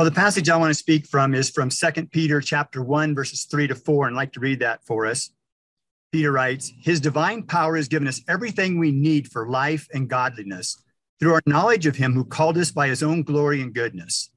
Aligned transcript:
Well, 0.00 0.06
the 0.06 0.12
passage 0.12 0.48
I 0.48 0.56
want 0.56 0.70
to 0.70 0.74
speak 0.74 1.06
from 1.06 1.34
is 1.34 1.50
from 1.50 1.68
2 1.68 2.06
Peter 2.06 2.40
chapter 2.40 2.82
1, 2.82 3.14
verses 3.14 3.44
3 3.44 3.66
to 3.66 3.74
4, 3.74 4.06
and 4.06 4.16
I'd 4.16 4.18
like 4.18 4.32
to 4.32 4.40
read 4.40 4.60
that 4.60 4.82
for 4.86 5.04
us. 5.04 5.28
Peter 6.10 6.32
writes, 6.32 6.72
His 6.80 7.00
divine 7.00 7.42
power 7.42 7.76
has 7.76 7.86
given 7.86 8.08
us 8.08 8.22
everything 8.26 8.78
we 8.78 8.92
need 8.92 9.30
for 9.30 9.46
life 9.46 9.86
and 9.92 10.08
godliness 10.08 10.82
through 11.18 11.34
our 11.34 11.42
knowledge 11.44 11.84
of 11.84 11.96
him 11.96 12.14
who 12.14 12.24
called 12.24 12.56
us 12.56 12.70
by 12.70 12.88
his 12.88 13.02
own 13.02 13.22
glory 13.22 13.60
and 13.60 13.74
goodness. 13.74 14.30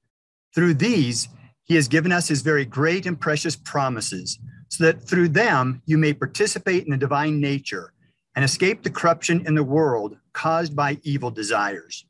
Through 0.54 0.74
these, 0.74 1.30
he 1.64 1.76
has 1.76 1.88
given 1.88 2.12
us 2.12 2.28
his 2.28 2.42
very 2.42 2.66
great 2.66 3.06
and 3.06 3.18
precious 3.18 3.56
promises, 3.56 4.40
so 4.68 4.84
that 4.84 5.08
through 5.08 5.30
them 5.30 5.82
you 5.86 5.98
may 5.98 6.12
participate 6.12 6.84
in 6.84 6.92
the 6.92 6.98
divine 6.98 7.40
nature 7.40 7.94
and 8.36 8.44
escape 8.44 8.84
the 8.84 8.90
corruption 8.90 9.48
in 9.48 9.56
the 9.56 9.64
world 9.64 10.18
caused 10.34 10.76
by 10.76 11.00
evil 11.04 11.32
desires. 11.32 12.04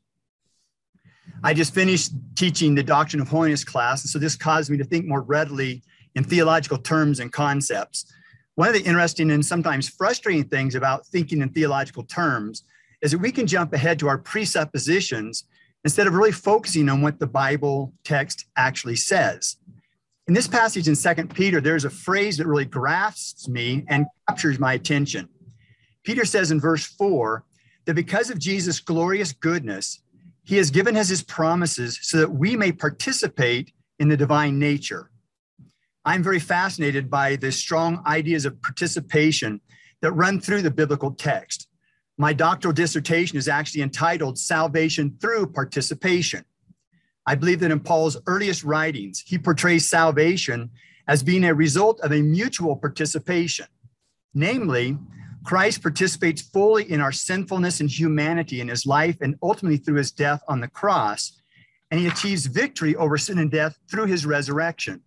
I 1.44 1.52
just 1.52 1.74
finished 1.74 2.12
teaching 2.36 2.74
the 2.74 2.82
Doctrine 2.82 3.20
of 3.20 3.28
Holiness 3.28 3.64
class, 3.64 4.02
and 4.02 4.08
so 4.08 4.18
this 4.18 4.34
caused 4.34 4.70
me 4.70 4.78
to 4.78 4.84
think 4.84 5.04
more 5.04 5.20
readily 5.20 5.82
in 6.14 6.24
theological 6.24 6.78
terms 6.78 7.20
and 7.20 7.30
concepts. 7.30 8.10
One 8.54 8.68
of 8.68 8.72
the 8.72 8.82
interesting 8.82 9.30
and 9.30 9.44
sometimes 9.44 9.86
frustrating 9.86 10.44
things 10.44 10.74
about 10.74 11.06
thinking 11.06 11.42
in 11.42 11.50
theological 11.50 12.02
terms 12.04 12.64
is 13.02 13.10
that 13.10 13.18
we 13.18 13.30
can 13.30 13.46
jump 13.46 13.74
ahead 13.74 13.98
to 13.98 14.08
our 14.08 14.16
presuppositions 14.16 15.44
instead 15.84 16.06
of 16.06 16.14
really 16.14 16.32
focusing 16.32 16.88
on 16.88 17.02
what 17.02 17.18
the 17.18 17.26
Bible 17.26 17.92
text 18.04 18.46
actually 18.56 18.96
says. 18.96 19.58
In 20.26 20.32
this 20.32 20.48
passage 20.48 20.88
in 20.88 20.94
Second 20.94 21.34
Peter, 21.34 21.60
there's 21.60 21.84
a 21.84 21.90
phrase 21.90 22.38
that 22.38 22.46
really 22.46 22.64
grasps 22.64 23.50
me 23.50 23.84
and 23.88 24.06
captures 24.26 24.58
my 24.58 24.72
attention. 24.72 25.28
Peter 26.04 26.24
says 26.24 26.50
in 26.50 26.58
verse 26.58 26.86
4 26.86 27.44
that 27.84 27.92
because 27.92 28.30
of 28.30 28.38
Jesus' 28.38 28.80
glorious 28.80 29.32
goodness, 29.32 30.00
he 30.44 30.56
has 30.56 30.70
given 30.70 30.96
us 30.96 31.08
his 31.08 31.22
promises 31.22 31.98
so 32.02 32.18
that 32.18 32.30
we 32.30 32.54
may 32.56 32.70
participate 32.70 33.72
in 33.98 34.08
the 34.08 34.16
divine 34.16 34.58
nature. 34.58 35.10
I'm 36.04 36.22
very 36.22 36.38
fascinated 36.38 37.10
by 37.10 37.36
the 37.36 37.50
strong 37.50 38.02
ideas 38.06 38.44
of 38.44 38.60
participation 38.60 39.60
that 40.02 40.12
run 40.12 40.38
through 40.38 40.62
the 40.62 40.70
biblical 40.70 41.12
text. 41.12 41.66
My 42.18 42.34
doctoral 42.34 42.74
dissertation 42.74 43.38
is 43.38 43.48
actually 43.48 43.82
entitled 43.82 44.38
Salvation 44.38 45.16
Through 45.20 45.46
Participation. 45.48 46.44
I 47.26 47.34
believe 47.34 47.60
that 47.60 47.70
in 47.70 47.80
Paul's 47.80 48.18
earliest 48.26 48.64
writings, 48.64 49.24
he 49.26 49.38
portrays 49.38 49.88
salvation 49.88 50.70
as 51.08 51.22
being 51.22 51.44
a 51.44 51.54
result 51.54 52.00
of 52.00 52.12
a 52.12 52.20
mutual 52.20 52.76
participation. 52.76 53.66
Namely, 54.34 54.98
Christ 55.44 55.82
participates 55.82 56.40
fully 56.40 56.90
in 56.90 57.00
our 57.00 57.12
sinfulness 57.12 57.80
and 57.80 57.90
humanity 57.90 58.60
in 58.60 58.68
his 58.68 58.86
life 58.86 59.18
and 59.20 59.36
ultimately 59.42 59.76
through 59.76 59.96
his 59.96 60.10
death 60.10 60.42
on 60.48 60.60
the 60.60 60.68
cross, 60.68 61.38
and 61.90 62.00
he 62.00 62.06
achieves 62.06 62.46
victory 62.46 62.96
over 62.96 63.18
sin 63.18 63.38
and 63.38 63.50
death 63.50 63.78
through 63.90 64.06
his 64.06 64.24
resurrection. 64.24 65.02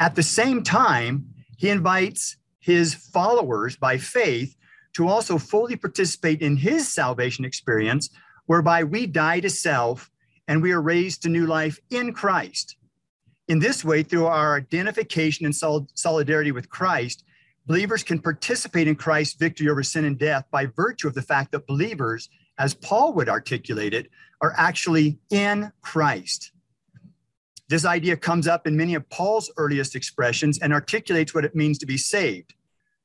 At 0.00 0.16
the 0.16 0.22
same 0.22 0.62
time, 0.62 1.26
he 1.56 1.68
invites 1.68 2.36
his 2.58 2.94
followers 2.94 3.76
by 3.76 3.96
faith 3.96 4.56
to 4.94 5.06
also 5.06 5.38
fully 5.38 5.76
participate 5.76 6.42
in 6.42 6.56
his 6.56 6.88
salvation 6.88 7.44
experience, 7.44 8.10
whereby 8.46 8.82
we 8.82 9.06
die 9.06 9.40
to 9.40 9.50
self 9.50 10.10
and 10.48 10.60
we 10.60 10.72
are 10.72 10.82
raised 10.82 11.22
to 11.22 11.28
new 11.28 11.46
life 11.46 11.78
in 11.90 12.12
Christ. 12.12 12.76
In 13.46 13.60
this 13.60 13.84
way, 13.84 14.02
through 14.02 14.26
our 14.26 14.56
identification 14.56 15.46
and 15.46 15.54
solidarity 15.94 16.50
with 16.50 16.70
Christ, 16.70 17.24
believers 17.70 18.02
can 18.02 18.18
participate 18.18 18.88
in 18.88 18.96
Christ's 18.96 19.34
victory 19.34 19.68
over 19.68 19.84
sin 19.84 20.04
and 20.04 20.18
death 20.18 20.44
by 20.50 20.66
virtue 20.66 21.06
of 21.06 21.14
the 21.14 21.22
fact 21.22 21.52
that 21.52 21.68
believers, 21.68 22.28
as 22.58 22.74
Paul 22.74 23.12
would 23.12 23.28
articulate 23.28 23.94
it, 23.94 24.10
are 24.40 24.52
actually 24.56 25.20
in 25.30 25.70
Christ. 25.80 26.50
This 27.68 27.84
idea 27.84 28.16
comes 28.16 28.48
up 28.48 28.66
in 28.66 28.76
many 28.76 28.96
of 28.96 29.08
Paul's 29.08 29.52
earliest 29.56 29.94
expressions 29.94 30.58
and 30.58 30.72
articulates 30.72 31.32
what 31.32 31.44
it 31.44 31.54
means 31.54 31.78
to 31.78 31.86
be 31.86 31.96
saved. 31.96 32.54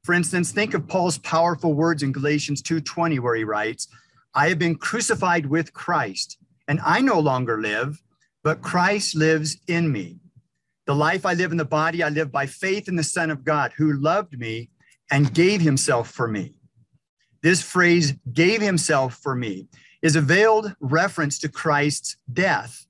For 0.04 0.14
instance, 0.14 0.52
think 0.52 0.74
of 0.74 0.88
Paul's 0.88 1.20
powerful 1.20 1.76
words 1.76 2.02
in 2.02 2.12
Galatians 2.12 2.64
2:20 2.64 3.20
where 3.20 3.36
he 3.36 3.44
writes, 3.44 3.88
"I 4.34 4.50
have 4.50 4.58
been 4.58 4.80
crucified 4.80 5.46
with 5.46 5.74
Christ, 5.74 6.40
and 6.68 6.80
I 6.84 7.02
no 7.02 7.20
longer 7.20 7.62
live, 7.62 8.02
but 8.42 8.64
Christ 8.64 9.14
lives 9.14 9.58
in 9.68 9.92
me. 9.92 10.22
The 10.86 10.96
life 10.96 11.26
I 11.26 11.34
live 11.34 11.52
in 11.52 11.58
the 11.58 11.66
body 11.66 12.04
I 12.04 12.10
live 12.10 12.32
by 12.32 12.46
faith 12.46 12.88
in 12.88 12.96
the 12.96 13.04
Son 13.04 13.32
of 13.32 13.44
God 13.44 13.74
who 13.78 13.94
loved 13.94 14.40
me 14.40 14.70
and 15.10 15.34
gave 15.34 15.62
himself 15.62 16.12
for 16.12 16.28
me." 16.28 16.56
This 17.42 17.62
phrase 17.62 18.14
gave 18.34 18.62
himself 18.62 19.18
for 19.22 19.36
me 19.36 19.68
is 20.02 20.16
a 20.16 20.22
veiled 20.22 20.76
reference 20.80 21.40
to 21.40 21.50
Christ's 21.50 22.18
death. 22.32 22.86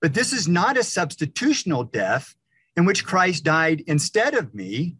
But 0.00 0.14
this 0.14 0.32
is 0.32 0.46
not 0.48 0.76
a 0.76 0.80
substitutional 0.80 1.90
death 1.90 2.34
in 2.76 2.84
which 2.84 3.04
Christ 3.04 3.44
died 3.44 3.82
instead 3.86 4.34
of 4.34 4.54
me, 4.54 4.96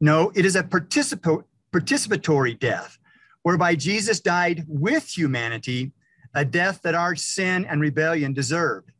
no, 0.00 0.30
it 0.34 0.44
is 0.44 0.54
a 0.54 0.62
participa- 0.62 1.44
participatory 1.72 2.58
death, 2.58 2.98
whereby 3.42 3.74
Jesus 3.74 4.20
died 4.20 4.64
with 4.68 5.16
humanity, 5.16 5.92
a 6.34 6.44
death 6.44 6.82
that 6.82 6.94
our 6.94 7.16
sin 7.16 7.64
and 7.64 7.80
rebellion 7.80 8.32
deserved. 8.32 8.92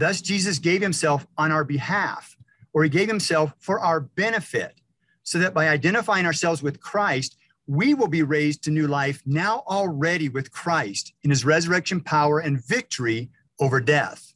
Thus, 0.00 0.22
Jesus 0.22 0.58
gave 0.58 0.80
himself 0.80 1.26
on 1.36 1.52
our 1.52 1.62
behalf, 1.62 2.34
or 2.72 2.82
he 2.82 2.88
gave 2.88 3.06
himself 3.06 3.52
for 3.58 3.78
our 3.80 4.00
benefit, 4.00 4.80
so 5.24 5.38
that 5.38 5.52
by 5.52 5.68
identifying 5.68 6.24
ourselves 6.24 6.62
with 6.62 6.80
Christ, 6.80 7.36
we 7.66 7.92
will 7.92 8.08
be 8.08 8.22
raised 8.22 8.64
to 8.64 8.70
new 8.70 8.86
life 8.86 9.22
now 9.26 9.62
already 9.68 10.30
with 10.30 10.50
Christ 10.50 11.12
in 11.22 11.28
his 11.28 11.44
resurrection 11.44 12.00
power 12.00 12.38
and 12.38 12.64
victory 12.64 13.28
over 13.60 13.78
death. 13.78 14.32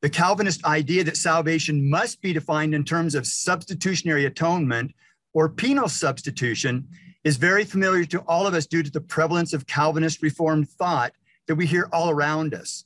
The 0.00 0.08
Calvinist 0.08 0.64
idea 0.64 1.04
that 1.04 1.18
salvation 1.18 1.90
must 1.90 2.22
be 2.22 2.32
defined 2.32 2.74
in 2.74 2.82
terms 2.82 3.14
of 3.14 3.26
substitutionary 3.26 4.24
atonement 4.24 4.94
or 5.34 5.50
penal 5.50 5.90
substitution 5.90 6.88
is 7.22 7.36
very 7.36 7.66
familiar 7.66 8.06
to 8.06 8.20
all 8.20 8.46
of 8.46 8.54
us 8.54 8.64
due 8.64 8.82
to 8.82 8.90
the 8.90 9.02
prevalence 9.02 9.52
of 9.52 9.66
Calvinist 9.66 10.22
Reformed 10.22 10.70
thought 10.70 11.12
that 11.48 11.56
we 11.56 11.66
hear 11.66 11.90
all 11.92 12.08
around 12.08 12.54
us. 12.54 12.84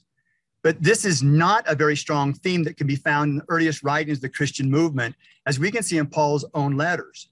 But 0.64 0.82
this 0.82 1.04
is 1.04 1.22
not 1.22 1.70
a 1.70 1.74
very 1.74 1.94
strong 1.94 2.32
theme 2.32 2.64
that 2.64 2.78
can 2.78 2.86
be 2.86 2.96
found 2.96 3.30
in 3.30 3.36
the 3.36 3.44
earliest 3.48 3.84
writings 3.84 4.18
of 4.18 4.22
the 4.22 4.30
Christian 4.30 4.70
movement, 4.70 5.14
as 5.44 5.58
we 5.60 5.70
can 5.70 5.82
see 5.82 5.98
in 5.98 6.06
Paul's 6.06 6.46
own 6.54 6.78
letters. 6.78 7.28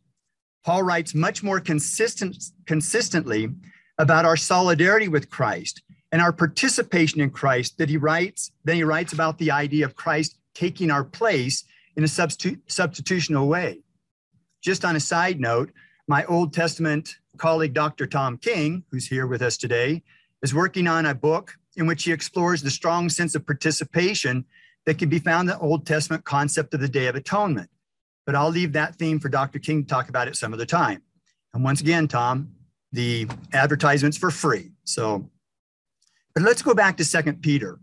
Paul 0.64 0.82
writes 0.82 1.14
much 1.14 1.42
more 1.42 1.58
consistent, 1.58 2.36
consistently 2.66 3.48
about 3.96 4.26
our 4.26 4.36
solidarity 4.36 5.08
with 5.08 5.30
Christ 5.30 5.82
and 6.12 6.20
our 6.20 6.32
participation 6.32 7.22
in 7.22 7.30
Christ 7.30 7.78
that 7.78 7.88
he 7.88 7.96
writes, 7.96 8.52
he 8.66 8.84
writes 8.84 9.14
about 9.14 9.38
the 9.38 9.50
idea 9.50 9.86
of 9.86 9.96
Christ 9.96 10.36
taking 10.54 10.90
our 10.90 11.02
place 11.02 11.64
in 11.96 12.04
a 12.04 12.08
substitu- 12.08 12.60
substitutional 12.68 13.48
way. 13.48 13.80
Just 14.60 14.84
on 14.84 14.94
a 14.94 15.00
side 15.00 15.40
note, 15.40 15.72
my 16.06 16.22
Old 16.26 16.52
Testament 16.52 17.16
colleague, 17.38 17.72
Dr. 17.72 18.06
Tom 18.06 18.36
King, 18.36 18.84
who's 18.90 19.06
here 19.06 19.26
with 19.26 19.40
us 19.40 19.56
today, 19.56 20.02
is 20.42 20.54
working 20.54 20.86
on 20.86 21.06
a 21.06 21.14
book 21.14 21.56
in 21.76 21.86
which 21.86 22.04
he 22.04 22.12
explores 22.12 22.62
the 22.62 22.70
strong 22.70 23.08
sense 23.08 23.34
of 23.34 23.46
participation 23.46 24.44
that 24.86 24.98
can 24.98 25.08
be 25.08 25.18
found 25.18 25.48
in 25.48 25.56
the 25.56 25.62
Old 25.62 25.86
Testament 25.86 26.24
concept 26.24 26.74
of 26.74 26.80
the 26.80 26.88
Day 26.88 27.06
of 27.06 27.14
Atonement. 27.14 27.70
But 28.26 28.34
I'll 28.34 28.50
leave 28.50 28.72
that 28.72 28.96
theme 28.96 29.20
for 29.20 29.28
Dr. 29.28 29.58
King 29.58 29.82
to 29.82 29.88
talk 29.88 30.08
about 30.08 30.28
it 30.28 30.36
some 30.36 30.52
other 30.52 30.66
time. 30.66 31.02
And 31.54 31.64
once 31.64 31.80
again, 31.80 32.08
Tom, 32.08 32.52
the 32.92 33.26
advertisements 33.52 34.16
for 34.16 34.30
free. 34.30 34.72
So, 34.84 35.28
but 36.34 36.42
let's 36.42 36.62
go 36.62 36.74
back 36.74 36.96
to 36.98 37.04
Second 37.04 37.42
Peter. 37.42 37.78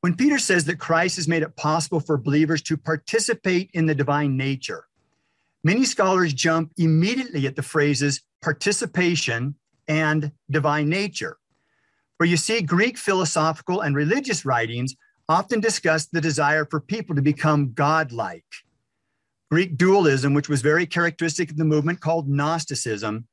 When 0.00 0.16
Peter 0.16 0.38
says 0.38 0.64
that 0.66 0.78
Christ 0.78 1.16
has 1.16 1.28
made 1.28 1.42
it 1.42 1.56
possible 1.56 2.00
for 2.00 2.18
believers 2.18 2.62
to 2.62 2.76
participate 2.76 3.70
in 3.72 3.86
the 3.86 3.94
divine 3.94 4.36
nature, 4.36 4.86
Many 5.66 5.86
scholars 5.86 6.34
jump 6.34 6.72
immediately 6.76 7.46
at 7.46 7.56
the 7.56 7.62
phrases 7.62 8.20
participation 8.42 9.54
and 9.88 10.30
divine 10.50 10.90
nature. 10.90 11.38
For 12.18 12.24
you 12.24 12.36
see, 12.36 12.62
Greek 12.62 12.96
philosophical 12.96 13.80
and 13.80 13.96
religious 13.96 14.44
writings 14.44 14.94
often 15.28 15.60
discuss 15.60 16.06
the 16.06 16.20
desire 16.20 16.64
for 16.64 16.80
people 16.80 17.16
to 17.16 17.22
become 17.22 17.72
godlike. 17.72 18.44
Greek 19.50 19.76
dualism, 19.76 20.34
which 20.34 20.48
was 20.48 20.62
very 20.62 20.86
characteristic 20.86 21.50
of 21.50 21.56
the 21.56 21.64
movement 21.64 22.00
called 22.00 22.28
Gnosticism, 22.28 23.26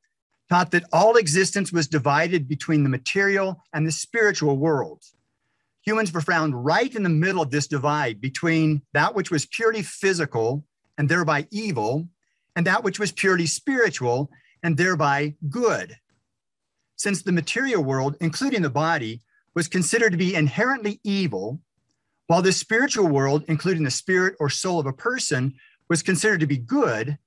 taught 0.50 0.72
that 0.72 0.84
all 0.92 1.16
existence 1.16 1.72
was 1.72 1.88
divided 1.88 2.48
between 2.48 2.84
the 2.84 2.90
material 2.90 3.62
and 3.74 3.88
the 3.88 3.92
spiritual 3.92 4.58
worlds. 4.58 5.16
Humans 5.84 6.14
were 6.14 6.22
found 6.22 6.66
right 6.66 6.94
in 6.94 7.04
the 7.04 7.10
middle 7.10 7.42
of 7.42 7.52
this 7.52 7.68
divide 7.68 8.22
between 8.22 8.82
that 8.94 9.16
which 9.16 9.32
was 9.32 9.46
purely 9.46 9.82
physical 9.82 10.66
and 10.98 11.10
thereby 11.10 11.48
evil, 11.52 12.08
and 12.56 12.68
that 12.68 12.84
which 12.84 13.00
was 13.00 13.12
purely 13.12 13.46
spiritual 13.46 14.30
and 14.62 14.78
thereby 14.78 15.36
good. 15.50 15.98
Since 17.02 17.24
the 17.24 17.32
material 17.32 17.84
world, 17.84 18.16
including 18.22 18.62
the 18.62 18.70
body, 18.70 19.22
was 19.56 19.68
considered 19.68 20.12
to 20.12 20.20
be 20.20 20.36
inherently 20.36 21.00
evil, 21.04 21.60
while 22.28 22.44
the 22.44 22.52
spiritual 22.52 23.08
world, 23.08 23.44
including 23.48 23.84
the 23.84 23.90
spirit 23.90 24.36
or 24.40 24.52
soul 24.52 24.80
of 24.80 24.86
a 24.86 24.94
person, 24.94 25.56
was 25.90 26.04
considered 26.04 26.42
to 26.42 26.46
be 26.46 26.58
good, 26.58 27.18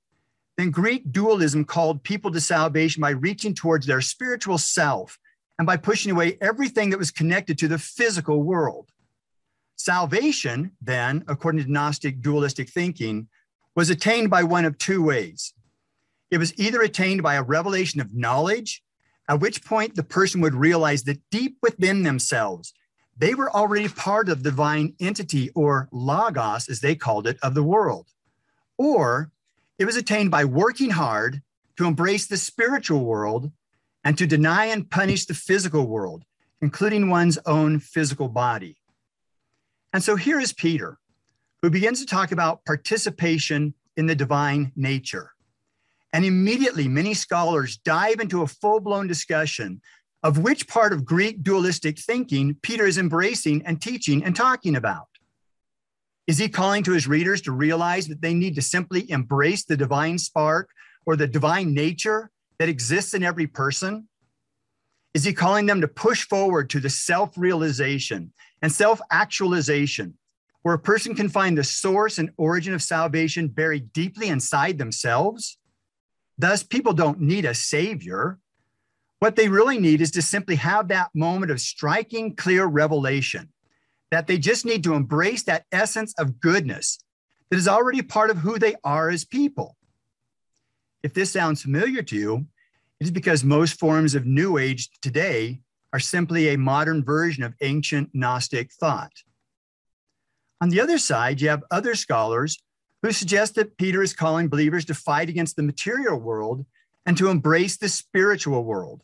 then 0.56 0.71
Greek 0.71 1.11
dualism 1.11 1.65
called 1.65 2.05
people 2.05 2.31
to 2.31 2.41
salvation 2.41 3.00
by 3.00 3.11
reaching 3.11 3.53
towards 3.53 3.85
their 3.85 4.00
spiritual 4.00 4.59
self 4.59 5.19
and 5.59 5.67
by 5.67 5.76
pushing 5.76 6.12
away 6.12 6.38
everything 6.41 6.91
that 6.91 6.99
was 7.00 7.11
connected 7.11 7.59
to 7.59 7.67
the 7.67 7.76
physical 7.76 8.44
world. 8.44 8.93
Salvation, 9.75 10.71
then, 10.81 11.25
according 11.26 11.65
to 11.65 11.73
Gnostic 11.73 12.23
dualistic 12.23 12.71
thinking, 12.71 13.26
was 13.75 13.91
attained 13.91 14.31
by 14.31 14.44
one 14.44 14.67
of 14.67 14.79
two 14.79 15.03
ways. 15.03 15.53
It 16.31 16.38
was 16.38 16.56
either 16.61 16.81
attained 16.81 17.25
by 17.25 17.35
a 17.35 17.43
revelation 17.43 18.00
of 18.00 18.15
knowledge, 18.15 18.84
at 19.29 19.41
which 19.41 19.65
point 19.65 19.94
the 19.94 20.03
person 20.03 20.41
would 20.41 20.55
realize 20.55 21.05
that 21.05 21.21
deep 21.31 21.56
within 21.62 22.03
themselves, 22.03 22.75
they 23.17 23.35
were 23.35 23.50
already 23.50 23.88
part 23.88 24.29
of 24.29 24.43
the 24.43 24.50
divine 24.50 24.94
entity 25.00 25.50
or 25.50 25.88
logos, 25.93 26.69
as 26.69 26.81
they 26.81 26.94
called 26.94 27.26
it, 27.26 27.38
of 27.43 27.55
the 27.55 27.62
world. 27.62 28.09
Or 28.76 29.31
it 29.79 29.85
was 29.85 29.97
attained 29.97 30.31
by 30.31 30.44
working 30.44 30.91
hard 30.91 31.43
to 31.76 31.87
embrace 31.87 32.26
the 32.26 32.37
spiritual 32.37 33.05
world 33.05 33.50
and 34.03 34.19
to 34.19 34.26
deny 34.26 34.67
and 34.67 34.91
punish 34.91 35.26
the 35.26 35.35
physical 35.35 35.87
world, 35.87 36.25
including 36.61 37.09
one's 37.09 37.38
own 37.47 37.81
physical 37.81 38.29
body. 38.29 38.76
And 39.93 40.03
so 40.03 40.17
here 40.17 40.41
is 40.41 40.53
Peter, 40.53 40.99
who 41.62 41.71
begins 41.71 42.00
to 42.00 42.06
talk 42.06 42.32
about 42.32 42.65
participation 42.65 43.75
in 43.97 44.06
the 44.06 44.15
divine 44.15 44.73
nature. 44.76 45.34
And 46.14 46.25
immediately, 46.25 46.87
many 46.87 47.12
scholars 47.12 47.76
dive 47.78 48.20
into 48.20 48.43
a 48.43 48.46
full 48.46 48.78
blown 48.78 49.08
discussion 49.08 49.82
of 50.22 50.38
which 50.38 50.69
part 50.69 50.93
of 50.93 51.05
Greek 51.05 51.43
dualistic 51.43 51.99
thinking 51.99 52.56
Peter 52.62 52.87
is 52.87 52.99
embracing 52.99 53.66
and 53.66 53.82
teaching 53.82 54.25
and 54.25 54.34
talking 54.34 54.76
about. 54.76 55.08
Is 56.28 56.38
he 56.38 56.49
calling 56.49 56.84
to 56.84 56.93
his 56.93 57.08
readers 57.08 57.43
to 57.43 57.52
realize 57.52 58.06
that 58.06 58.22
they 58.22 58.32
need 58.32 58.55
to 58.55 58.62
simply 58.62 59.11
embrace 59.11 59.64
the 59.64 59.76
divine 59.76 60.16
spark 60.16 60.70
or 61.05 61.16
the 61.16 61.26
divine 61.26 61.75
nature 61.75 62.31
that 62.58 62.69
exists 62.69 63.12
in 63.12 63.25
every 63.25 63.49
person? 63.49 64.08
Is 65.14 65.25
he 65.25 65.32
calling 65.32 65.66
them 65.66 65.81
to 65.81 65.88
push 65.88 66.22
forward 66.28 66.70
to 66.70 66.81
the 66.81 66.90
self 66.90 67.37
realization 67.37 68.32
and 68.62 68.70
self 68.70 69.00
actualization, 69.11 70.16
where 70.62 70.76
a 70.76 70.78
person 70.78 71.16
can 71.16 71.28
find 71.28 71.58
the 71.58 71.64
source 71.64 72.19
and 72.19 72.31
origin 72.37 72.72
of 72.72 72.84
salvation 72.84 73.49
buried 73.49 73.93
deeply 73.93 74.28
inside 74.28 74.78
themselves? 74.78 75.58
Thus, 76.39 76.63
people 76.63 76.93
don't 76.93 77.21
need 77.21 77.45
a 77.45 77.55
savior. 77.55 78.39
What 79.21 79.37
they 79.37 79.49
really 79.49 79.79
need 79.79 80.01
is 80.01 80.11
to 80.13 80.23
simply 80.23 80.57
have 80.57 80.89
that 80.89 81.11
moment 81.15 81.53
of 81.53 81.61
striking, 81.61 82.35
clear 82.35 82.67
revelation 82.67 83.51
that 84.11 84.27
they 84.27 84.39
just 84.39 84.65
need 84.65 84.85
to 84.85 84.95
embrace 84.95 85.43
that 85.45 85.65
essence 85.73 86.15
of 86.19 86.41
goodness 86.41 86.99
that 87.51 87.57
is 87.57 87.69
already 87.69 88.03
part 88.03 88.31
of 88.31 88.39
who 88.39 88.59
they 88.59 88.75
are 88.85 89.11
as 89.11 89.25
people. 89.25 89.77
If 91.03 91.15
this 91.15 91.33
sounds 91.33 91.63
familiar 91.63 92.03
to 92.03 92.17
you, 92.17 92.47
it 93.01 93.05
is 93.05 93.11
because 93.11 93.45
most 93.45 93.79
forms 93.79 94.15
of 94.15 94.25
New 94.25 94.59
Age 94.59 94.89
today 95.01 95.61
are 95.93 96.01
simply 96.01 96.49
a 96.49 96.59
modern 96.59 97.05
version 97.05 97.43
of 97.45 97.55
ancient 97.61 98.11
Gnostic 98.13 98.73
thought. 98.73 99.13
On 100.61 100.69
the 100.69 100.81
other 100.81 100.99
side, 100.99 101.41
you 101.41 101.49
have 101.49 101.65
other 101.71 101.95
scholars 101.95 102.59
who 103.05 103.12
suggest 103.12 103.55
that 103.55 103.77
Peter 103.77 104.03
is 104.03 104.15
calling 104.15 104.49
believers 104.49 104.87
to 104.87 104.95
fight 104.95 105.29
against 105.29 105.56
the 105.56 105.62
material 105.62 106.19
world 106.19 106.65
and 107.05 107.19
to 107.19 107.29
embrace 107.29 107.77
the 107.77 107.87
spiritual 107.87 108.65
world. 108.65 109.03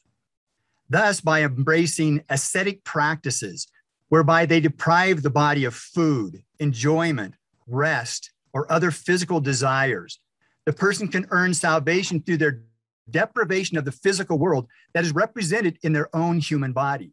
Thus, 0.88 1.20
by 1.20 1.43
embracing 1.43 2.25
ascetic 2.31 2.82
practices 2.82 3.69
whereby 4.08 4.47
they 4.47 4.58
deprive 4.58 5.20
the 5.20 5.29
body 5.29 5.67
of 5.67 5.75
food, 5.75 6.43
enjoyment, 6.58 7.35
rest, 7.67 8.32
or 8.55 8.73
other 8.73 8.91
physical 8.91 9.38
desires, 9.38 10.19
the 10.64 10.73
person 10.73 11.06
can 11.06 11.26
earn 11.29 11.53
salvation 11.53 12.23
through 12.23 12.38
their 12.38 12.62
deprivation 13.11 13.76
of 13.76 13.85
the 13.85 13.93
physical 13.93 14.38
world 14.38 14.67
that 14.94 15.05
is 15.05 15.12
represented 15.12 15.76
in 15.82 15.93
their 15.93 16.08
own 16.17 16.38
human 16.38 16.73
body. 16.73 17.12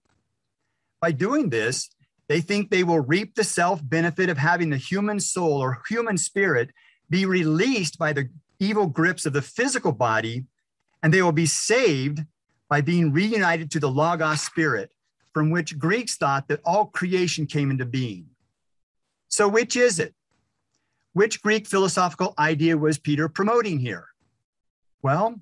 By 1.02 1.12
doing 1.12 1.50
this, 1.50 1.90
they 2.28 2.42
think 2.42 2.70
they 2.70 2.84
will 2.84 3.00
reap 3.00 3.36
the 3.36 3.44
self 3.44 3.80
benefit 3.84 4.30
of 4.30 4.38
having 4.38 4.70
the 4.70 4.78
human 4.78 5.20
soul 5.20 5.62
or 5.62 5.82
human 5.90 6.18
spirit 6.18 6.72
be 7.10 7.26
released 7.26 7.98
by 7.98 8.14
the 8.14 8.30
evil 8.60 8.88
grips 8.88 9.26
of 9.26 9.34
the 9.34 9.42
physical 9.42 9.92
body, 9.92 10.46
and 11.02 11.14
they 11.14 11.22
will 11.22 11.32
be 11.32 11.46
saved 11.46 12.20
by 12.70 12.82
being 12.82 13.14
reunited 13.14 13.72
to 13.72 13.80
the 13.80 13.90
Logos 13.90 14.42
spirit, 14.42 14.92
from 15.34 15.52
which 15.52 15.80
Greeks 15.80 16.18
thought 16.18 16.48
that 16.50 16.60
all 16.66 16.86
creation 16.86 17.46
came 17.46 17.72
into 17.72 17.86
being. 17.86 18.28
So, 19.30 19.48
which 19.48 19.76
is 19.76 20.00
it? 20.00 20.14
Which 21.14 21.42
Greek 21.42 21.68
philosophical 21.68 22.34
idea 22.38 22.78
was 22.78 22.98
Peter 22.98 23.30
promoting 23.30 23.80
here? 23.80 24.08
Well, 25.02 25.40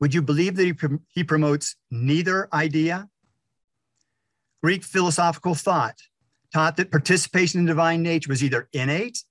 would 0.00 0.14
you 0.14 0.22
believe 0.22 0.56
that 0.56 0.64
he, 0.64 0.74
he 1.08 1.24
promotes 1.24 1.76
neither 1.90 2.48
idea? 2.52 3.08
Greek 4.62 4.84
philosophical 4.84 5.54
thought 5.54 5.98
taught 6.52 6.76
that 6.76 6.90
participation 6.90 7.60
in 7.60 7.66
divine 7.66 8.02
nature 8.02 8.28
was 8.28 8.42
either 8.42 8.68
innate, 8.72 9.22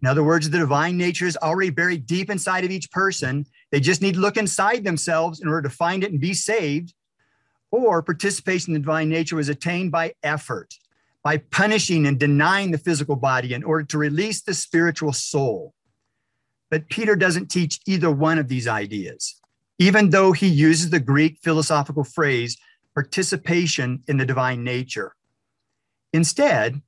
in 0.00 0.06
other 0.06 0.22
words, 0.22 0.48
the 0.48 0.58
divine 0.58 0.96
nature 0.96 1.26
is 1.26 1.36
already 1.36 1.70
buried 1.70 2.06
deep 2.06 2.30
inside 2.30 2.64
of 2.64 2.70
each 2.70 2.90
person, 2.90 3.46
they 3.70 3.80
just 3.80 4.00
need 4.00 4.14
to 4.14 4.20
look 4.20 4.36
inside 4.36 4.84
themselves 4.84 5.40
in 5.40 5.48
order 5.48 5.68
to 5.68 5.74
find 5.74 6.04
it 6.04 6.12
and 6.12 6.20
be 6.20 6.34
saved. 6.34 6.94
Or 7.70 8.02
participation 8.02 8.74
in 8.74 8.80
the 8.80 8.84
divine 8.84 9.08
nature 9.08 9.36
was 9.36 9.48
attained 9.48 9.90
by 9.90 10.14
effort, 10.22 10.74
by 11.22 11.38
punishing 11.38 12.06
and 12.06 12.18
denying 12.18 12.70
the 12.70 12.78
physical 12.78 13.16
body 13.16 13.52
in 13.52 13.64
order 13.64 13.84
to 13.84 13.98
release 13.98 14.40
the 14.40 14.54
spiritual 14.54 15.12
soul. 15.12 15.74
But 16.70 16.88
Peter 16.88 17.16
doesn't 17.16 17.50
teach 17.50 17.80
either 17.86 18.10
one 18.10 18.38
of 18.38 18.48
these 18.48 18.68
ideas, 18.68 19.40
even 19.78 20.10
though 20.10 20.32
he 20.32 20.46
uses 20.46 20.90
the 20.90 21.00
Greek 21.00 21.38
philosophical 21.42 22.04
phrase 22.04 22.56
participation 22.98 24.02
in 24.08 24.16
the 24.16 24.26
divine 24.26 24.64
nature. 24.64 25.14
Instead, 26.12 26.82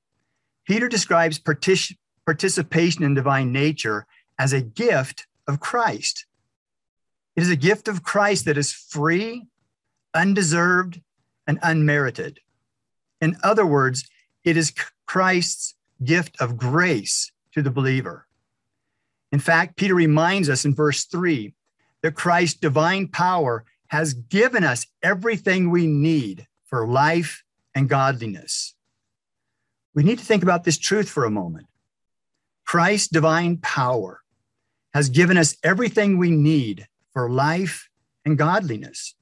Peter 0.67 0.89
describes 0.89 1.39
participation 1.39 3.05
in 3.05 3.15
divine 3.15 3.53
nature 3.53 4.09
as 4.37 4.53
a 4.53 4.61
gift 4.61 5.29
of 5.47 5.61
Christ. 5.61 6.27
It 7.37 7.45
is 7.45 7.51
a 7.51 7.55
gift 7.55 7.87
of 7.87 8.03
Christ 8.03 8.47
that 8.47 8.59
is 8.59 8.73
free, 8.73 9.47
undeserved, 10.13 11.01
and 11.47 11.61
unmerited. 11.63 12.41
In 13.21 13.37
other 13.45 13.65
words, 13.65 14.11
it 14.43 14.57
is 14.57 14.75
Christ's 15.07 15.77
gift 16.03 16.41
of 16.41 16.57
grace 16.57 17.31
to 17.53 17.63
the 17.63 17.71
believer. 17.71 18.27
In 19.31 19.39
fact, 19.39 19.77
Peter 19.77 19.95
reminds 19.95 20.49
us 20.49 20.65
in 20.65 20.75
verse 20.75 21.05
3 21.05 21.55
that 22.03 22.17
Christ's 22.17 22.59
divine 22.59 23.07
power 23.07 23.65
has 23.91 24.15
given 24.15 24.63
us 24.63 24.87
everything 25.03 25.69
we 25.69 25.87
need 25.87 26.47
for 26.65 26.87
life 26.87 27.43
and 27.75 27.89
godliness. 27.89 28.75
We 29.95 30.05
need 30.05 30.21
to 30.21 30.25
think 30.25 30.45
about 30.45 30.63
this 30.63 30.79
truth 30.79 31.09
for 31.09 31.25
a 31.25 31.31
moment. 31.31 31.67
Christ's 32.65 33.09
divine 33.09 33.57
power 33.57 34.21
has 34.95 35.09
given 35.09 35.37
us 35.37 35.57
everything 35.65 36.19
we 36.19 36.31
need 36.31 36.87
for 37.13 37.29
life 37.29 37.89
and 38.25 38.39
godliness. 38.39 39.17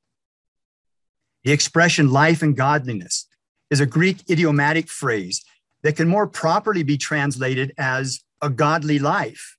The 1.44 1.52
expression 1.52 2.10
life 2.10 2.42
and 2.42 2.54
godliness 2.54 3.26
is 3.70 3.80
a 3.80 3.86
Greek 3.86 4.28
idiomatic 4.30 4.88
phrase 4.88 5.42
that 5.82 5.96
can 5.96 6.08
more 6.08 6.26
properly 6.26 6.82
be 6.82 6.98
translated 6.98 7.72
as 7.78 8.20
a 8.42 8.50
godly 8.50 8.98
life. 8.98 9.56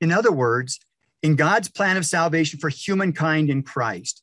In 0.00 0.10
other 0.12 0.32
words, 0.32 0.80
in 1.22 1.36
God's 1.36 1.68
plan 1.68 1.96
of 1.96 2.06
salvation 2.06 2.58
for 2.58 2.68
humankind 2.68 3.50
in 3.50 3.62
Christ, 3.62 4.22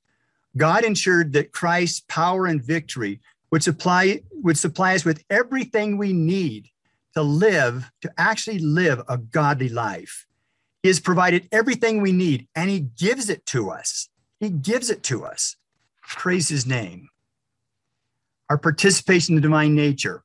God 0.57 0.83
ensured 0.83 1.33
that 1.33 1.51
Christ's 1.51 2.01
power 2.07 2.45
and 2.45 2.63
victory 2.63 3.19
would 3.51 3.63
supply, 3.63 4.21
would 4.31 4.57
supply 4.57 4.95
us 4.95 5.05
with 5.05 5.23
everything 5.29 5.97
we 5.97 6.13
need 6.13 6.69
to 7.13 7.21
live, 7.21 7.91
to 8.01 8.11
actually 8.17 8.59
live 8.59 9.01
a 9.07 9.17
godly 9.17 9.69
life. 9.69 10.25
He 10.83 10.89
has 10.89 10.99
provided 10.99 11.47
everything 11.51 12.01
we 12.01 12.11
need 12.11 12.47
and 12.55 12.69
He 12.69 12.79
gives 12.79 13.29
it 13.29 13.45
to 13.47 13.69
us. 13.69 14.09
He 14.39 14.49
gives 14.49 14.89
it 14.89 15.03
to 15.03 15.25
us. 15.25 15.55
Praise 16.03 16.49
His 16.49 16.65
name. 16.65 17.09
Our 18.49 18.57
participation 18.57 19.33
in 19.33 19.35
the 19.37 19.47
divine 19.47 19.75
nature 19.75 20.23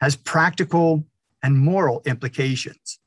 has 0.00 0.16
practical 0.16 1.04
and 1.42 1.58
moral 1.58 2.02
implications. 2.06 2.98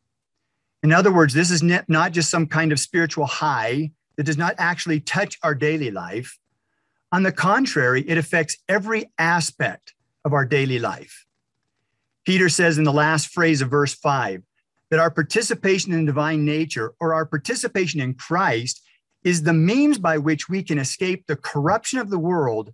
In 0.86 0.92
other 0.92 1.12
words, 1.12 1.34
this 1.34 1.50
is 1.50 1.64
not 1.64 2.12
just 2.12 2.30
some 2.30 2.46
kind 2.46 2.72
of 2.72 2.80
spiritual 2.80 3.26
high 3.26 3.90
that 4.18 4.24
does 4.28 4.38
not 4.38 4.54
actually 4.60 5.00
touch 5.00 5.36
our 5.42 5.56
daily 5.56 5.90
life. 5.90 6.38
On 7.12 7.24
the 7.24 7.32
contrary, 7.32 8.08
it 8.08 8.20
affects 8.20 8.58
every 8.70 9.12
aspect 9.18 9.96
of 10.24 10.32
our 10.32 10.46
daily 10.46 10.78
life. 10.78 11.26
Peter 12.24 12.50
says 12.50 12.78
in 12.78 12.84
the 12.84 12.94
last 12.94 13.30
phrase 13.30 13.64
of 13.64 13.72
verse 13.72 13.96
5 13.96 14.44
that 14.92 15.00
our 15.00 15.10
participation 15.10 15.92
in 15.92 16.06
divine 16.06 16.46
nature 16.46 16.94
or 17.00 17.16
our 17.16 17.26
participation 17.26 18.00
in 18.00 18.14
Christ 18.14 18.80
is 19.24 19.42
the 19.42 19.54
means 19.54 19.98
by 19.98 20.20
which 20.20 20.50
we 20.50 20.62
can 20.62 20.78
escape 20.78 21.26
the 21.26 21.36
corruption 21.36 21.98
of 21.98 22.12
the 22.12 22.20
world 22.20 22.72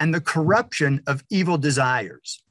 and 0.00 0.12
the 0.12 0.20
corruption 0.20 1.00
of 1.06 1.22
evil 1.30 1.58
desires. 1.58 2.42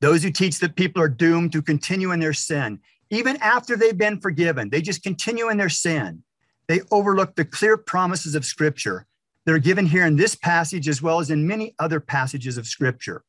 Those 0.00 0.22
who 0.22 0.30
teach 0.30 0.58
that 0.60 0.74
people 0.74 1.02
are 1.02 1.08
doomed 1.10 1.52
to 1.52 1.60
continue 1.60 2.12
in 2.12 2.20
their 2.20 2.32
sin, 2.32 2.80
even 3.10 3.36
after 3.38 3.76
they've 3.76 3.96
been 3.96 4.20
forgiven, 4.20 4.70
they 4.70 4.82
just 4.82 5.02
continue 5.02 5.48
in 5.48 5.56
their 5.56 5.68
sin. 5.68 6.22
They 6.66 6.80
overlook 6.90 7.34
the 7.34 7.44
clear 7.44 7.76
promises 7.76 8.34
of 8.34 8.44
Scripture 8.44 9.06
that 9.44 9.52
are 9.54 9.58
given 9.58 9.86
here 9.86 10.04
in 10.04 10.16
this 10.16 10.34
passage 10.34 10.88
as 10.88 11.00
well 11.00 11.20
as 11.20 11.30
in 11.30 11.46
many 11.46 11.74
other 11.78 12.00
passages 12.00 12.58
of 12.58 12.66
Scripture. 12.66 13.24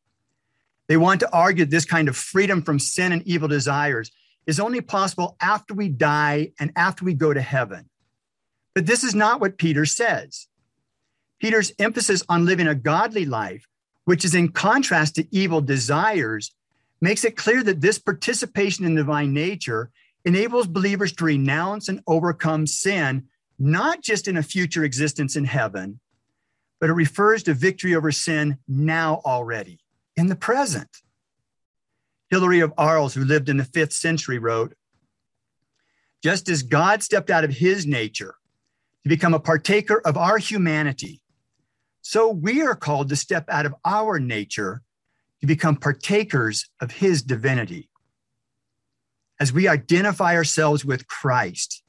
They 0.88 0.98
want 0.98 1.22
to 1.22 1.32
argue 1.32 1.66
this 1.66 1.86
kind 1.86 2.10
of 2.10 2.18
freedom 2.18 2.62
from 2.62 2.80
sin 2.80 3.12
and 3.12 3.22
evil 3.24 3.48
desires 3.48 4.12
is 4.46 4.60
only 4.60 4.82
possible 4.82 5.38
after 5.40 5.74
we 5.74 5.88
die 5.88 6.52
and 6.60 6.72
after 6.76 7.06
we 7.06 7.14
go 7.14 7.34
to 7.34 7.42
heaven. 7.42 7.90
But 8.74 8.86
this 8.86 9.04
is 9.04 9.16
not 9.16 9.40
what 9.40 9.58
Peter 9.58 9.86
says. 9.86 10.48
Peter's 11.40 11.72
emphasis 11.80 12.24
on 12.28 12.46
living 12.46 12.68
a 12.68 12.76
godly 12.76 13.26
life, 13.26 13.68
which 14.06 14.26
is 14.26 14.36
in 14.36 14.50
contrast 14.50 15.16
to 15.16 15.28
evil 15.32 15.62
desires, 15.62 16.54
makes 17.02 17.24
it 17.24 17.38
clear 17.38 17.64
that 17.64 17.82
this 17.82 18.00
participation 18.00 18.86
in 18.86 18.96
divine 18.96 19.34
nature 19.34 19.92
enables 20.26 20.68
believers 20.68 21.14
to 21.14 21.26
renounce 21.26 21.88
and 21.88 22.02
overcome 22.08 22.68
sin, 22.68 23.28
not 23.58 24.02
just 24.02 24.28
in 24.28 24.38
a 24.38 24.44
future 24.44 24.84
existence 24.84 25.36
in 25.36 25.46
heaven, 25.46 26.00
but 26.80 26.90
it 26.90 26.94
refers 26.94 27.44
to 27.44 27.54
victory 27.54 27.96
over 27.96 28.12
sin 28.12 28.58
now 28.68 29.22
already, 29.26 29.80
in 30.16 30.28
the 30.28 30.36
present. 30.36 30.90
Hilary 32.30 32.60
of 32.60 32.74
Arles, 32.78 33.14
who 33.14 33.24
lived 33.24 33.50
in 33.50 33.58
the 33.58 33.66
fifth 33.66 33.94
century, 33.94 34.38
wrote 34.38 34.76
Just 36.22 36.48
as 36.48 36.64
God 36.64 37.02
stepped 37.02 37.30
out 37.30 37.44
of 37.44 37.52
his 37.52 37.86
nature 37.88 38.36
to 39.04 39.10
become 39.10 39.34
a 39.34 39.40
partaker 39.40 40.02
of 40.06 40.16
our 40.18 40.38
humanity, 40.38 41.22
so 42.02 42.30
we 42.30 42.62
are 42.62 42.76
called 42.76 43.10
to 43.10 43.16
step 43.16 43.46
out 43.50 43.66
of 43.66 43.76
our 43.84 44.20
nature 44.20 44.84
to 45.42 45.48
become 45.48 45.76
partakers 45.76 46.70
of 46.82 46.92
his 46.92 47.22
divinity. 47.22 47.90
As 49.40 49.54
we 49.54 49.68
identify 49.68 50.36
ourselves 50.36 50.84
with 50.84 51.08
Christ, 51.08 51.82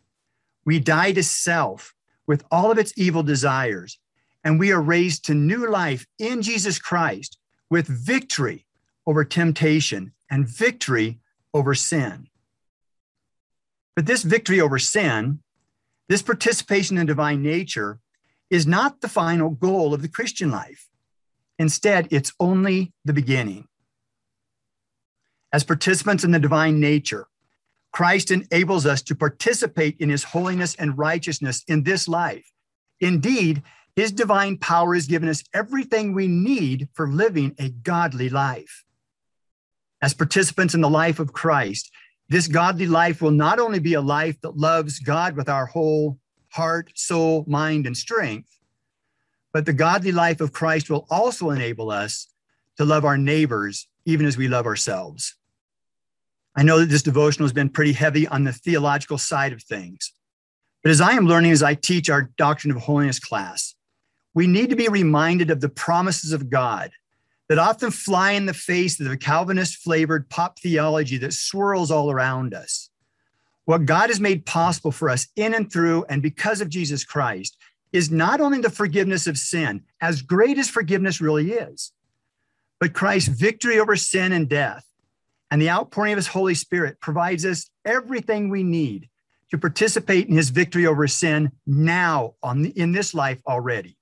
we 0.65 0.79
die 0.79 1.13
to 1.13 1.23
self 1.23 1.95
with 2.27 2.45
all 2.51 2.71
of 2.71 2.79
its 2.79 2.93
evil 2.97 3.23
desires, 3.23 3.99
and 4.45 4.59
we 4.59 4.71
are 4.71 4.81
raised 4.81 5.25
to 5.25 5.35
new 5.35 5.69
life 5.69 6.07
in 6.19 6.43
Jesus 6.43 6.79
Christ 6.79 7.39
with 7.69 7.87
victory 7.87 8.67
over 9.07 9.25
temptation 9.25 10.13
and 10.31 10.49
victory 10.49 11.19
over 11.53 11.75
sin. 11.75 12.29
But 13.97 14.07
this 14.07 14.23
victory 14.23 14.61
over 14.61 14.79
sin, 14.79 15.41
this 16.09 16.23
participation 16.23 16.99
in 16.99 17.07
divine 17.07 17.43
nature, 17.43 17.99
is 18.49 18.67
not 18.67 19.01
the 19.01 19.09
final 19.09 19.51
goal 19.51 19.93
of 19.93 20.03
the 20.03 20.09
Christian 20.09 20.51
life. 20.51 20.90
Instead, 21.61 22.09
it's 22.11 22.33
only 22.41 22.91
the 23.05 23.13
beginning. 23.13 23.69
As 25.53 25.63
participants 25.63 26.25
in 26.25 26.31
the 26.31 26.39
divine 26.39 26.81
nature, 26.81 27.27
Christ 27.93 28.31
enables 28.31 28.87
us 28.87 29.03
to 29.03 29.15
participate 29.15 29.99
in 30.01 30.09
his 30.09 30.25
holiness 30.25 30.75
and 30.77 30.97
righteousness 30.97 31.63
in 31.69 31.83
this 31.83 32.09
life. 32.09 32.51
Indeed, 32.99 33.63
his 33.95 34.11
divine 34.11 34.57
power 34.57 34.95
has 34.95 35.07
given 35.07 35.29
us 35.29 35.45
everything 35.53 36.15
we 36.15 36.29
need 36.29 36.89
for 36.95 37.07
living 37.07 37.55
a 37.59 37.69
godly 37.69 38.31
life. 38.31 38.87
As 40.01 40.15
participants 40.15 40.73
in 40.73 40.81
the 40.81 40.89
life 40.89 41.19
of 41.19 41.35
Christ, 41.35 41.91
this 42.31 42.49
godly 42.49 42.87
life 42.87 43.21
will 43.21 43.33
not 43.33 43.59
only 43.59 43.81
be 43.81 43.93
a 43.93 44.01
life 44.01 44.41
that 44.41 44.57
loves 44.57 44.99
God 44.99 45.37
with 45.37 45.51
our 45.51 45.67
whole 45.67 46.19
heart, 46.49 46.91
soul, 46.95 47.45
mind, 47.47 47.87
and 47.87 47.95
strength, 47.95 48.60
but 49.53 49.67
the 49.67 49.73
godly 49.73 50.13
life 50.13 50.41
of 50.41 50.53
Christ 50.53 50.91
will 50.91 51.07
also 51.11 51.51
enable 51.51 51.91
us 51.91 52.29
to 52.77 52.85
love 52.85 53.05
our 53.05 53.19
neighbors 53.19 53.89
even 54.05 54.27
as 54.27 54.37
we 54.37 54.49
love 54.49 54.67
ourselves. 54.67 55.35
I 56.57 56.63
know 56.63 56.81
that 56.81 56.87
this 56.87 57.03
devotional 57.03 57.47
has 57.47 57.53
been 57.53 57.69
pretty 57.69 57.93
heavy 57.93 58.27
on 58.27 58.45
the 58.45 58.53
theological 58.53 59.19
side 59.19 59.53
of 59.53 59.63
things. 59.63 60.13
But 60.83 60.91
as 60.91 61.01
I 61.01 61.13
am 61.13 61.27
learning 61.27 61.53
as 61.53 61.63
I 61.63 61.75
teach 61.75 62.09
our 62.09 62.31
Doctrine 62.37 62.75
of 62.75 62.83
Holiness 62.83 63.19
class, 63.19 63.75
we 64.35 64.47
need 64.47 64.71
to 64.71 64.77
be 64.77 64.89
reminded 64.89 65.51
of 65.51 65.61
the 65.61 65.69
promises 65.69 66.33
of 66.33 66.51
God 66.51 66.93
that 67.49 67.59
often 67.59 67.91
fly 67.91 68.33
in 68.33 68.47
the 68.47 68.55
face 68.55 68.99
of 69.01 69.09
the 69.09 69.17
Calvinist 69.17 69.77
flavored 69.77 70.29
pop 70.29 70.59
theology 70.59 71.19
that 71.19 71.35
swirls 71.35 71.91
all 71.91 72.11
around 72.11 72.55
us. 72.55 72.91
What 73.65 73.87
God 73.87 74.09
has 74.09 74.21
made 74.21 74.47
possible 74.47 74.93
for 74.93 75.11
us 75.11 75.29
in 75.37 75.55
and 75.55 75.71
through 75.71 76.05
and 76.09 76.23
because 76.23 76.61
of 76.61 76.69
Jesus 76.69 77.05
Christ 77.05 77.57
is 77.93 78.11
not 78.11 78.41
only 78.41 78.61
the 78.61 78.71
forgiveness 78.71 79.27
of 79.27 79.39
sin, 79.39 79.83
as 80.01 80.23
great 80.23 80.59
as 80.59 80.69
forgiveness 80.69 81.21
really 81.21 81.53
is, 81.53 81.93
but 82.79 82.93
Christ's 82.93 83.29
victory 83.29 83.79
over 83.79 83.97
sin 83.97 84.33
and 84.33 84.49
death 84.49 84.87
and 85.51 85.61
the 85.61 85.71
outpouring 85.71 86.13
of 86.13 86.19
his 86.19 86.29
Holy 86.29 86.55
Spirit 86.55 87.01
provides 87.01 87.45
us 87.45 87.69
everything 87.85 88.49
we 88.49 88.63
need 88.63 89.09
to 89.51 89.59
participate 89.59 90.29
in 90.29 90.37
his 90.37 90.51
victory 90.51 90.87
over 90.87 91.09
sin 91.09 91.51
now 91.67 92.35
on 92.43 92.63
the, 92.63 92.71
in 92.71 92.93
this 92.93 93.15
life 93.15 93.41
already. 93.47 93.97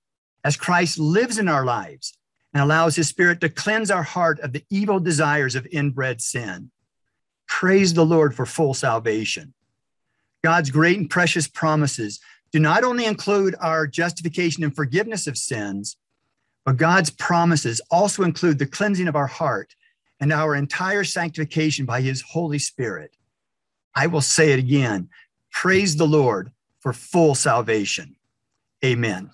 As 0.45 0.57
Christ 0.57 0.99
lives 0.99 1.38
in 1.38 1.49
our 1.49 1.64
lives, 1.64 2.18
and 2.52 2.62
allows 2.62 2.97
his 2.97 3.09
spirit 3.09 3.40
to 3.40 3.49
cleanse 3.49 3.90
our 3.90 4.02
heart 4.02 4.40
of 4.40 4.52
the 4.52 4.64
evil 4.71 5.00
desires 5.00 5.54
of 5.54 5.66
inbred 5.71 6.21
sin. 6.21 6.71
Praise 7.47 7.95
the 7.95 8.04
Lord 8.04 8.35
for 8.35 8.47
full 8.47 8.75
salvation. 8.75 9.54
God's 10.42 10.71
great 10.71 10.99
and 10.99 11.11
precious 11.11 11.49
promises 11.49 12.21
do 12.52 12.58
not 12.58 12.84
only 12.84 13.04
include 13.04 13.54
our 13.60 13.86
justification 13.86 14.64
and 14.64 14.74
forgiveness 14.74 15.26
of 15.26 15.36
sins, 15.36 15.96
but 16.64 16.76
God's 16.76 17.10
promises 17.10 17.80
also 17.90 18.22
include 18.22 18.58
the 18.58 18.66
cleansing 18.66 19.08
of 19.08 19.16
our 19.16 19.26
heart 19.26 19.74
and 20.20 20.32
our 20.32 20.54
entire 20.54 21.04
sanctification 21.04 21.86
by 21.86 22.00
his 22.00 22.22
Holy 22.22 22.58
Spirit. 22.58 23.16
I 23.94 24.06
will 24.06 24.20
say 24.20 24.52
it 24.52 24.58
again 24.58 25.08
praise 25.50 25.96
the 25.96 26.06
Lord 26.06 26.52
for 26.80 26.92
full 26.92 27.34
salvation. 27.34 28.16
Amen. 28.84 29.30